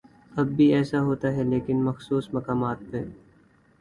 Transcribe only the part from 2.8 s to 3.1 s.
پہ۔